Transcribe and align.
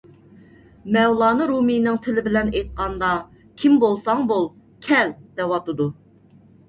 مەۋلانا 0.95 1.47
رۇمىينىڭ 1.51 1.99
تىلى 2.07 2.23
بىلەن 2.29 2.49
ئېيتقاندا، 2.55 3.09
كىم 3.65 3.77
بولساڭ 3.85 4.25
بول، 4.33 4.49
كەل، 4.89 5.13
دەۋاتىدۇ. 5.43 5.87